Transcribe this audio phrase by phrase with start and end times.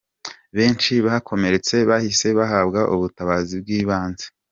[0.57, 4.25] Benshi bakomeretse bahise bahabwa ubutabazi bw'ibanze.